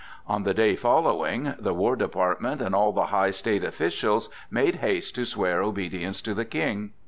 [0.25, 5.13] On the day following, the war department and all the high state officials made haste
[5.13, 6.93] to swear obedience to the King.